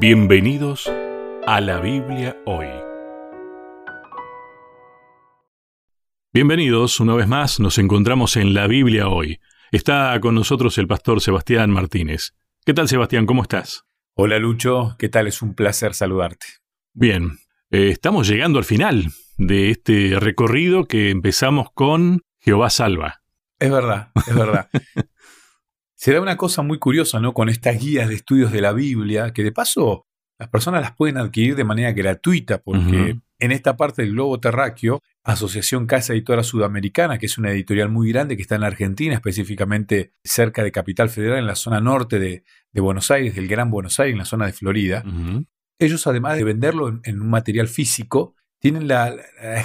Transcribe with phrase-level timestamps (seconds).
[0.00, 0.90] Bienvenidos
[1.46, 2.66] a la Biblia hoy.
[6.32, 9.38] Bienvenidos una vez más, nos encontramos en la Biblia hoy.
[9.70, 12.34] Está con nosotros el pastor Sebastián Martínez.
[12.66, 13.24] ¿Qué tal Sebastián?
[13.24, 13.84] ¿Cómo estás?
[14.14, 15.28] Hola Lucho, ¿qué tal?
[15.28, 16.46] Es un placer saludarte.
[16.92, 17.38] Bien,
[17.70, 19.06] eh, estamos llegando al final
[19.38, 23.22] de este recorrido que empezamos con Jehová Salva.
[23.60, 24.68] Es verdad, es verdad.
[25.94, 27.34] Se da una cosa muy curiosa, ¿no?
[27.34, 30.06] Con estas guías de estudios de la Biblia, que de paso
[30.38, 35.00] las personas las pueden adquirir de manera gratuita, porque en esta parte del globo terráqueo,
[35.22, 40.12] Asociación Casa Editora Sudamericana, que es una editorial muy grande que está en Argentina, específicamente
[40.24, 42.42] cerca de Capital Federal, en la zona norte de,
[42.72, 45.04] Buenos Aires, del Gran Buenos Aires, en la zona de Florida,
[45.78, 49.14] ellos además de venderlo en, un material físico, tienen la,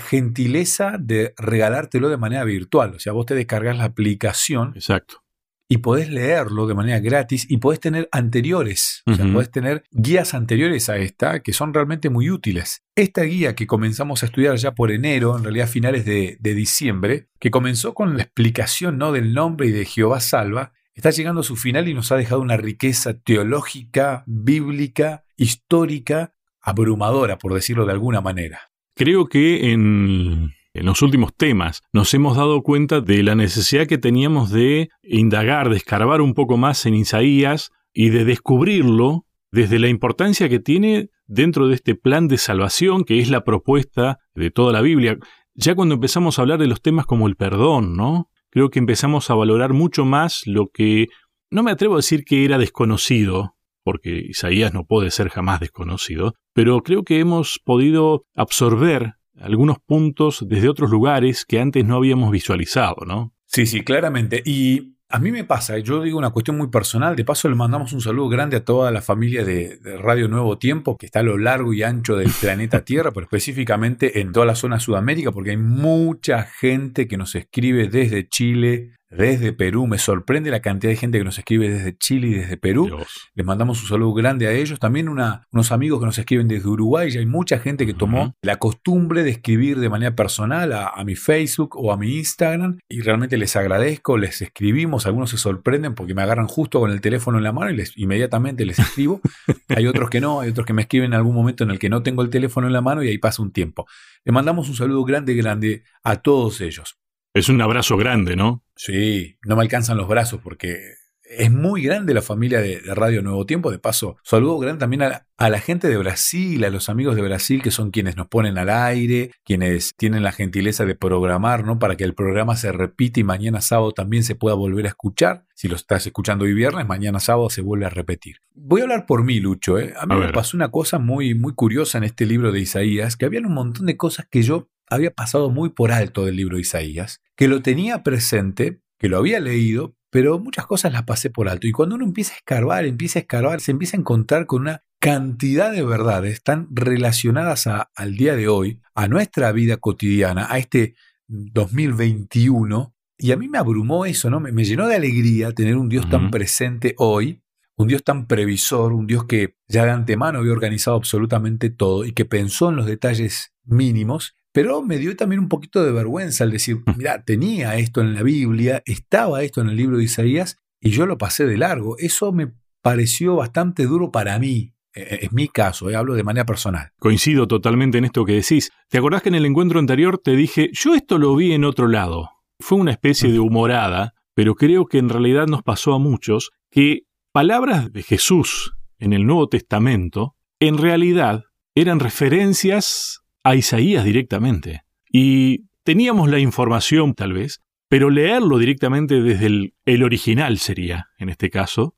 [0.07, 2.93] gentileza de regalártelo de manera virtual.
[2.95, 4.73] O sea, vos te descargas la aplicación.
[4.75, 5.23] Exacto
[5.71, 10.33] y podés leerlo de manera gratis y podés tener anteriores, o sea, podés tener guías
[10.33, 12.81] anteriores a esta que son realmente muy útiles.
[12.95, 17.51] Esta guía que comenzamos a estudiar ya por enero, en realidad finales de, diciembre, que
[17.51, 19.11] comenzó con la explicación ¿no?
[19.11, 22.41] del nombre y de Jehová salva, está llegando a su final y nos ha dejado
[22.41, 28.71] una riqueza teológica, bíblica, histórica, abrumadora, por decirlo de alguna manera.
[28.95, 33.97] Creo que en en los últimos temas, nos hemos dado cuenta de la necesidad que
[33.97, 39.87] teníamos de indagar, de escarbar un poco más en Isaías y de descubrirlo desde la
[39.87, 44.73] importancia que tiene dentro de este plan de salvación que es la propuesta de toda
[44.73, 45.17] la Biblia.
[45.55, 48.29] Ya cuando empezamos a hablar de los temas como el perdón, ¿no?
[48.51, 51.07] Creo que empezamos a valorar mucho más lo que
[51.51, 56.35] no me atrevo a decir que era desconocido, porque Isaías no puede ser jamás desconocido,
[56.53, 62.31] pero creo que hemos podido absorber algunos puntos desde otros lugares que antes no habíamos
[62.31, 63.33] visualizado, ¿no?
[63.45, 64.41] Sí, sí, claramente.
[64.45, 67.93] Y a mí me pasa, yo digo una cuestión muy personal, de paso le mandamos
[67.93, 71.37] un saludo grande a toda la familia de, Radio Nuevo Tiempo, que está a lo
[71.39, 75.49] largo y ancho del planeta Tierra, pero específicamente en toda la zona de Sudamérica, porque
[75.49, 79.87] hay mucha gente que nos escribe desde Chile, desde Perú.
[79.87, 82.89] Me sorprende la cantidad de gente que nos escribe desde Chile y desde Perú.
[83.33, 84.79] Les mandamos un saludo grande a ellos.
[84.79, 87.09] También unos amigos que nos escriben desde Uruguay.
[87.13, 91.15] Y hay mucha gente que tomó la costumbre de escribir de manera personal a, mi
[91.15, 92.79] Facebook o a mi Instagram.
[92.87, 95.05] Y realmente les agradezco, les escribimos.
[95.05, 97.97] Algunos se sorprenden porque me agarran justo con el teléfono en la mano y les,
[97.97, 99.21] inmediatamente les escribo.
[99.69, 101.89] hay otros que no, hay otros que me escriben en algún momento en el que
[101.89, 103.87] no tengo el teléfono en la mano y ahí pasa un tiempo.
[104.23, 106.99] Les mandamos un saludo grande, grande a todos ellos.
[107.39, 108.65] Es un abrazo grande, ¿no?
[108.75, 113.45] Sí, no me alcanzan los brazos porque es muy grande la familia de, Radio Nuevo
[113.45, 113.71] Tiempo.
[113.71, 117.61] De paso, saludo grande también a, la gente de Brasil, a los amigos de Brasil
[117.61, 121.79] que son quienes nos ponen al aire, quienes tienen la gentileza de programar, ¿no?
[121.79, 125.45] Para que el programa se repita y mañana sábado también se pueda volver a escuchar.
[125.55, 128.39] Si lo estás escuchando hoy viernes, mañana sábado se vuelve a repetir.
[128.53, 129.79] Voy a hablar por mí, Lucho.
[129.79, 129.93] ¿eh?
[129.97, 133.23] A mí me pasó una cosa muy, muy curiosa en este libro de Isaías, que
[133.23, 136.61] había un montón de cosas que yo había pasado muy por alto del libro de
[136.61, 141.49] Isaías, que lo tenía presente, que lo había leído, pero muchas cosas las pasé por
[141.49, 141.67] alto.
[141.67, 144.83] Y cuando uno empieza a escarbar, empieza a escarbar, se empieza a encontrar con una
[144.99, 150.95] cantidad de verdades tan relacionadas al día de hoy, a nuestra vida cotidiana, a este
[151.27, 152.93] 2021.
[153.17, 154.39] Y a mí me abrumó eso, ¿no?
[154.39, 157.41] Me, me llenó de alegría tener un Dios tan presente hoy,
[157.75, 162.13] un Dios tan previsor, un Dios que ya de antemano había organizado absolutamente todo y
[162.13, 166.51] que pensó en los detalles mínimos pero me dio también un poquito de vergüenza al
[166.51, 170.89] decir, mira, tenía esto en la Biblia, estaba esto en el libro de Isaías y
[170.91, 171.97] yo lo pasé de largo.
[171.97, 172.51] Eso me
[172.81, 174.73] pareció bastante duro para mí.
[174.93, 176.91] E, e, en mi caso, eh, hablo de manera personal.
[176.97, 178.71] Coincido totalmente en esto que decís.
[178.89, 181.87] ¿Te acordás que en el encuentro anterior te dije, yo esto lo vi en otro
[181.87, 182.31] lado?
[182.59, 187.03] Fue una especie de humorada, pero creo que en realidad nos pasó a muchos que
[187.31, 191.45] palabras de Jesús en el Nuevo Testamento en realidad
[191.75, 194.83] eran referencias a Isaías directamente.
[195.11, 201.49] Y teníamos la información tal vez, pero leerlo directamente desde el, original sería, en este
[201.49, 201.95] caso,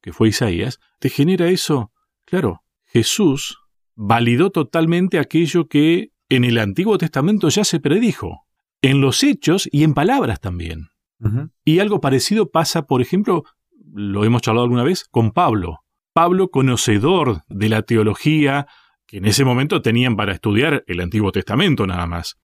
[0.00, 1.92] que fue Isaías, te genera eso.
[2.24, 3.58] Claro, Jesús
[3.94, 8.46] validó totalmente aquello que en el Antiguo Testamento ya se predijo,
[8.80, 10.88] en los hechos y en palabras también.
[11.64, 13.44] Y algo parecido pasa, por ejemplo,
[13.94, 15.84] lo hemos charlado alguna vez, con Pablo.
[16.12, 18.66] Pablo, conocedor de la teología,
[19.12, 22.36] que en ese momento tenían para estudiar el Antiguo Testamento nada más.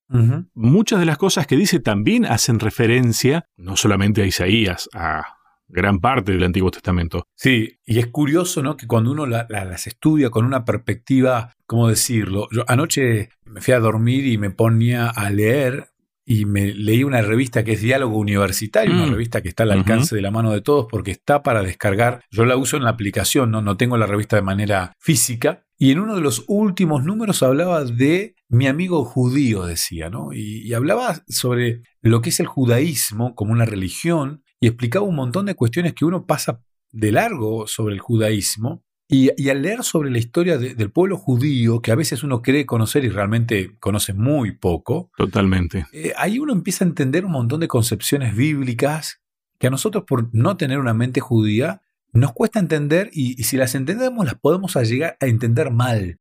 [0.52, 5.22] Muchas de las cosas que dice también hacen referencia no solamente a Isaías, a
[5.66, 7.26] gran parte del Antiguo Testamento.
[7.34, 8.76] Sí, y es curioso, ¿no?
[8.76, 12.48] Que cuando uno las estudia con una perspectiva, ¿cómo decirlo?
[12.50, 15.88] Yo anoche me fui a dormir y me ponía a leer
[16.26, 19.10] y me leí una revista que es Diálogo Universitario, una Mm.
[19.12, 22.20] revista que está al alcance de la mano de todos porque está para descargar.
[22.30, 25.64] Yo la uso en la aplicación, no, no tengo la revista de manera física.
[25.78, 30.32] Y en uno de los últimos números hablaba de mi amigo judío, decía, ¿no?
[30.32, 35.14] Y, y hablaba sobre lo que es el judaísmo como una religión y explicaba un
[35.14, 36.60] montón de cuestiones que uno pasa
[36.90, 38.82] de largo sobre el judaísmo.
[39.10, 42.42] Y, y al leer sobre la historia de- del pueblo judío, que a veces uno
[42.42, 45.86] cree conocer y realmente conoce muy poco, Totalmente.
[45.92, 49.22] eh, ahí uno empieza a entender un montón de concepciones bíblicas
[49.58, 51.80] que a nosotros por no tener una mente judía
[52.12, 56.18] nos cuesta entender y, y si las entendemos las podemos a llegar a entender mal.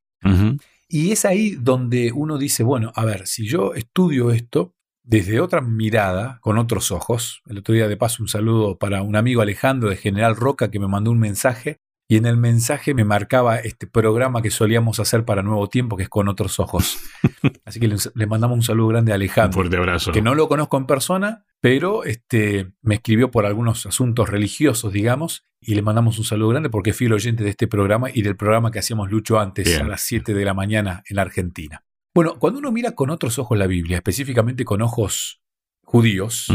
[0.89, 4.73] Y es ahí donde uno dice, bueno, a ver, si yo estudio esto
[5.03, 9.15] desde otra mirada, con otros ojos, el otro día de paso un saludo para un
[9.15, 11.79] amigo Alejandro de General Roca que me mandó un mensaje
[12.09, 16.03] y en el mensaje me marcaba este programa que solíamos hacer para Nuevo Tiempo, que
[16.03, 16.97] es con otros ojos.
[17.65, 20.11] Así que le, le mandamos un saludo grande a Un Alejandro fuerte abrazo.
[20.13, 25.43] que no lo conozco en persona, pero este, me escribió por algunos asuntos religiosos, digamos,
[25.59, 28.35] y le mandamos un saludo grande porque fui el oyente de este programa y del
[28.35, 29.81] programa que hacíamos Lucho antes, Bien.
[29.81, 31.83] a las 7 de la mañana en Argentina.
[32.13, 35.41] Bueno, cuando uno mira con otros ojos la Biblia, específicamente con ojos
[35.83, 36.47] judíos,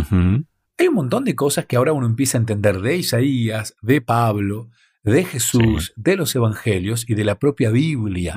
[0.79, 4.71] hay un montón de cosas que ahora uno empieza a entender de Isaías, de Pablo,
[5.05, 8.37] de Jesús, de los evangelios y de la propia Biblia.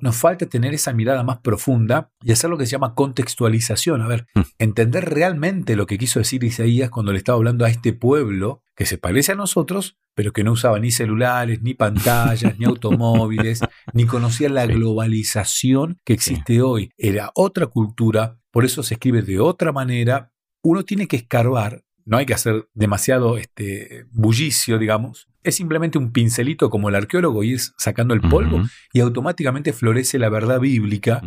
[0.00, 4.02] Nos falta tener esa mirada más profunda y hacer lo que se llama contextualización.
[4.02, 4.40] A ver, Mm.
[4.58, 8.86] entender realmente lo que quiso decir Isaías cuando le estaba hablando a este pueblo que
[8.86, 13.60] se parece a nosotros, pero que no usaba ni celulares, ni pantallas, ni automóviles,
[13.92, 16.90] ni conocía la globalización que existe hoy.
[16.96, 20.32] Era otra cultura, por eso se escribe de otra manera.
[20.62, 25.28] Uno tiene que escarbar, no hay que hacer demasiado este, bullicio, digamos.
[25.44, 30.18] Es simplemente un pincelito como el arqueólogo y es sacando el polvo y automáticamente florece
[30.18, 31.22] la verdad bíblica,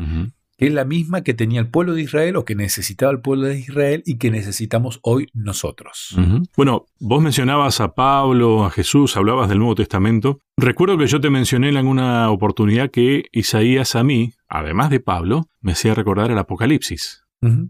[0.57, 3.47] que es la misma que tenía el pueblo de Israel o que necesitaba el pueblo
[3.47, 6.17] de Israel y que necesitamos hoy nosotros.
[6.57, 10.41] Bueno, vos mencionabas a Pablo, a Jesús, hablabas del Nuevo Testamento.
[10.57, 15.47] Recuerdo que yo te mencioné en alguna oportunidad que Isaías a mí, además de Pablo,
[15.61, 17.23] me hacía recordar el Apocalipsis.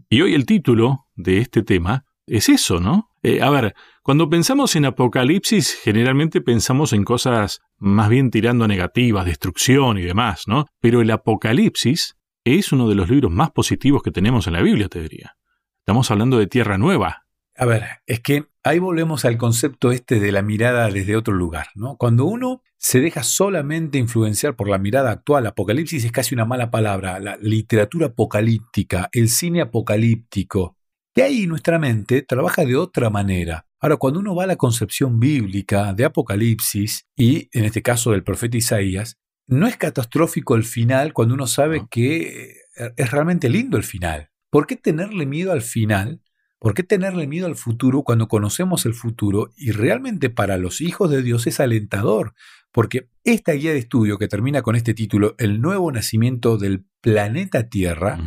[0.08, 3.10] Y hoy el título de este tema es eso, ¿no?
[3.22, 8.68] Eh, a ver, cuando pensamos en Apocalipsis, generalmente pensamos en cosas más bien tirando a
[8.68, 10.66] negativas, destrucción y demás, ¿no?
[10.80, 14.88] Pero el Apocalipsis es uno de los libros más positivos que tenemos en la Biblia,
[14.88, 15.36] te diría.
[15.78, 17.26] Estamos hablando de tierra nueva.
[17.56, 21.68] A ver, es que ahí volvemos al concepto este de la mirada desde otro lugar,
[21.74, 21.96] ¿no?
[21.96, 26.70] Cuando uno se deja solamente influenciar por la mirada actual, Apocalipsis es casi una mala
[26.70, 30.76] palabra, la literatura apocalíptica, el cine apocalíptico,
[31.14, 33.66] que ahí nuestra mente trabaja de otra manera.
[33.80, 38.24] Ahora, cuando uno va a la concepción bíblica de Apocalipsis y en este caso del
[38.24, 43.76] profeta Isaías, no es catastrófico el final cuando uno sabe que eh, es realmente lindo
[43.76, 44.30] el final.
[44.50, 46.20] ¿Por qué tenerle miedo al final
[46.64, 51.10] ¿Por qué tenerle miedo al futuro cuando conocemos el futuro y realmente para los hijos
[51.10, 52.32] de Dios es alentador?
[52.72, 57.68] Porque esta guía de estudio que termina con este título, El nuevo nacimiento del planeta
[57.68, 58.18] Tierra.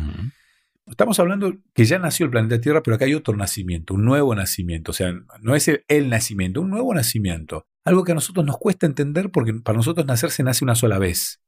[0.90, 4.34] Estamos hablando que ya nació el planeta Tierra, pero acá hay otro nacimiento, un nuevo
[4.34, 4.90] nacimiento.
[4.90, 7.66] O sea, no es el, nacimiento, un nuevo nacimiento.
[7.84, 10.98] Algo que a nosotros nos cuesta entender porque para nosotros nacer se nace una sola
[10.98, 11.40] vez.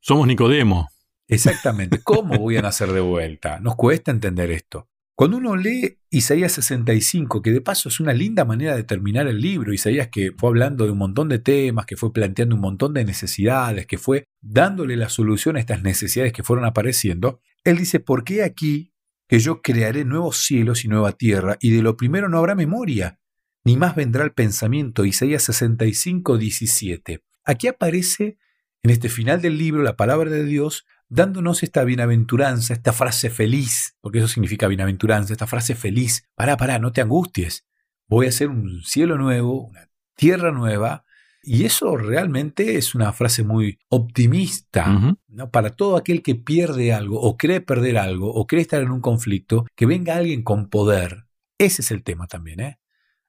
[0.00, 0.88] Somos Nicodemo.
[1.28, 2.00] Exactamente.
[2.02, 3.60] ¿Cómo voy a nacer de vuelta?
[3.60, 4.88] Nos cuesta entender esto.
[5.16, 9.40] Cuando uno lee Isaías 65, que de paso es una linda manera de terminar el
[9.40, 12.94] libro, Isaías que fue hablando de un montón de temas, que fue planteando un montón
[12.94, 18.00] de necesidades, que fue dándole la solución a estas necesidades que fueron apareciendo, él dice,
[18.00, 18.92] ¿por qué aquí
[19.26, 23.18] que yo crearé nuevos cielos y nueva tierra, y de lo primero no habrá memoria,
[23.64, 25.04] ni más vendrá el pensamiento?
[25.04, 27.24] Isaías 65, 17.
[27.44, 28.38] Aquí aparece
[28.82, 33.96] en este final del libro la palabra de Dios dándonos esta bienaventuranza, esta frase feliz,
[34.00, 36.28] porque eso significa bienaventuranza, esta frase feliz.
[36.34, 37.66] Pará, pará, no te angusties.
[38.08, 41.03] Voy a hacer un cielo nuevo, una tierra nueva.
[41.46, 45.16] Y eso realmente es una frase muy optimista.
[45.28, 45.50] ¿no?
[45.50, 49.00] para todo aquel que pierde algo o cree perder algo o cree estar en un
[49.00, 51.26] conflicto, que venga alguien con poder.
[51.58, 52.60] Ese es el tema también.
[52.60, 52.78] ¿eh?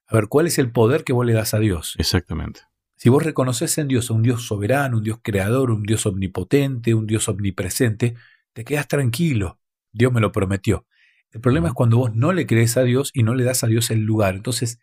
[0.06, 1.94] A ver, ¿cuál es el poder que vos le das a Dios?
[1.98, 2.60] Exactamente.
[2.96, 6.94] Si vos reconoces en Dios a un Dios soberano, un Dios creador, un Dios omnipotente,
[6.94, 8.14] un Dios omnipresente,
[8.52, 9.60] te quedas tranquilo.
[9.92, 10.86] Dios me lo prometió.
[11.30, 13.66] El problema es cuando vos no le crees a Dios y no le das a
[13.66, 14.36] Dios el lugar.
[14.36, 14.78] Entonces,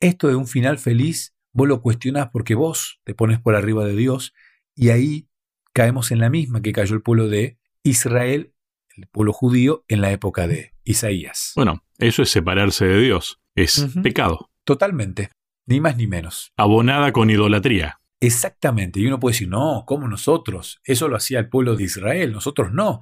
[0.00, 3.96] esto de un final feliz, vos lo cuestionás porque vos te pones por arriba de
[3.96, 4.34] Dios
[4.74, 5.28] y ahí
[5.72, 8.52] caemos en la misma que cayó el pueblo de Israel,
[8.96, 11.52] el pueblo judío, en la época de Isaías.
[11.56, 13.40] Bueno, eso es separarse de Dios.
[13.54, 14.50] Es pecado.
[14.64, 15.30] Totalmente,
[15.66, 16.52] ni más ni menos.
[16.56, 18.00] Abonada con idolatría.
[18.20, 19.00] Exactamente.
[19.00, 20.80] Y uno puede decir, no, como nosotros.
[20.84, 23.00] Eso lo hacía el pueblo de Israel, nosotros no.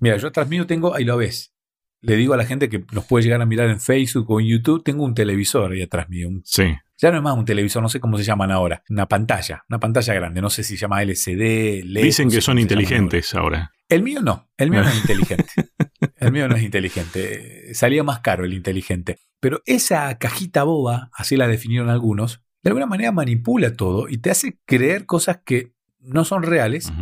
[0.00, 1.52] Mira, yo atrás mío tengo, ahí lo ves,
[2.00, 4.46] le digo a la gente que nos puede llegar a mirar en Facebook o en
[4.46, 6.28] YouTube, tengo un televisor ahí atrás mío.
[6.44, 6.74] Sí.
[7.02, 8.84] Ya no es más un televisor, no sé cómo se llaman ahora.
[8.88, 10.40] Una pantalla, una pantalla grande.
[10.40, 12.00] No sé si se llama LCD, LED.
[12.00, 13.58] Dicen no que sé son inteligentes ahora.
[13.58, 13.72] ahora.
[13.88, 15.50] El mío no, el mío no es inteligente.
[16.16, 17.74] El mío no es inteligente.
[17.74, 19.18] Salía más caro el inteligente.
[19.40, 24.30] Pero esa cajita boba, así la definieron algunos, de alguna manera manipula todo y te
[24.30, 26.92] hace creer cosas que no son reales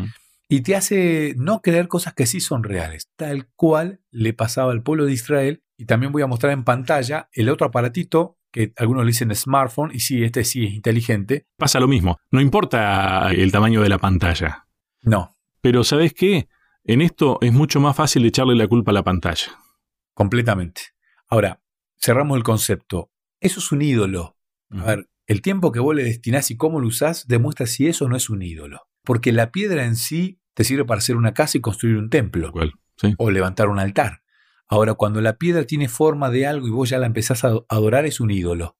[0.49, 4.83] y te hace no creer cosas que sí son reales, tal cual le pasaba al
[4.83, 5.62] pueblo de Israel.
[5.76, 9.90] Y también voy a mostrar en pantalla el otro aparatito que algunos le dicen smartphone,
[9.95, 11.47] y sí, este sí es inteligente.
[11.57, 12.19] Pasa lo mismo.
[12.30, 14.66] No importa el tamaño de la pantalla.
[15.02, 16.49] No, Pero ¿sabes qué?
[16.85, 19.52] En esto es mucho más fácil echarle la culpa a la pantalla.
[20.14, 20.83] completamente.
[21.28, 21.62] Ahora,
[21.99, 23.11] cerramos el concepto.
[23.40, 24.37] Eso es un ídolo.
[24.71, 28.09] A ver, el tiempo que vos le destinás y cómo lo usás demuestra si eso
[28.09, 28.80] no es un ídolo.
[29.04, 32.52] Porque la piedra en sí te sirve para hacer una casa y construir un templo.
[32.97, 33.14] Sí.
[33.16, 34.20] o levantar un altar.
[34.71, 38.07] Ahora, cuando la piedra tiene forma de algo y vos ya la empezás a adorar,
[38.07, 38.77] es un ídolo.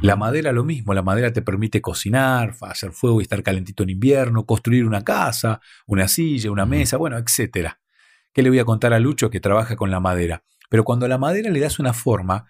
[0.00, 3.90] La madera lo mismo, la madera te permite cocinar, hacer fuego y estar calentito en
[3.90, 7.80] invierno, construir una casa, una silla, una mesa, bueno, etcétera.
[8.32, 10.44] ¿Qué le voy a contar a Lucho que trabaja con la madera?
[10.70, 12.46] Pero cuando a la madera le das una forma,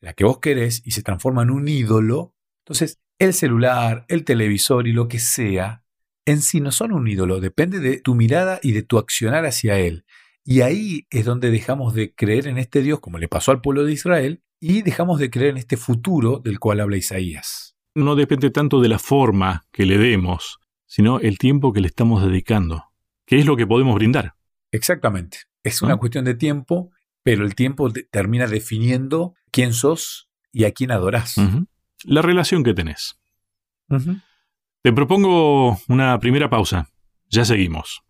[0.00, 2.34] la que vos querés, y se transforma en un ídolo,
[2.64, 5.84] entonces el celular, el televisor y lo que sea,
[6.24, 9.78] en sí no son un ídolo, depende de tu mirada y de tu accionar hacia
[9.78, 10.06] él.
[10.44, 13.84] Y ahí es donde dejamos de creer en este Dios, como le pasó al pueblo
[13.84, 17.76] de Israel, y dejamos de creer en este futuro del cual habla Isaías.
[17.94, 22.22] No depende tanto de la forma que le demos, sino el tiempo que le estamos
[22.24, 22.84] dedicando.
[23.26, 24.34] ¿Qué es lo que podemos brindar?
[24.72, 25.38] Exactamente.
[25.62, 26.90] Es una cuestión de tiempo,
[27.22, 31.36] pero el tiempo te- termina definiendo quién sos y a quién adorás.
[32.04, 33.20] La relación que tenés.
[34.82, 36.88] Te propongo una primera pausa.
[37.28, 38.02] Ya seguimos.